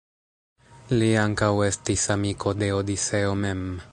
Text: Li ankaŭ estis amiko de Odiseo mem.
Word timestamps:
Li 0.95 1.09
ankaŭ 1.25 1.51
estis 1.67 2.07
amiko 2.17 2.57
de 2.63 2.73
Odiseo 2.81 3.37
mem. 3.47 3.65